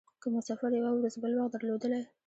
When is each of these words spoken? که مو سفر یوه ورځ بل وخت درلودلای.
که 0.21 0.27
مو 0.33 0.39
سفر 0.49 0.69
یوه 0.77 0.91
ورځ 0.95 1.13
بل 1.21 1.31
وخت 1.35 1.51
درلودلای. 1.53 2.03